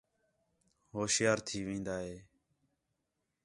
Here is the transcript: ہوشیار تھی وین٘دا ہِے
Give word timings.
ہوشیار 0.95 1.37
تھی 1.47 1.57
وین٘دا 1.67 1.95
ہِے 2.05 2.15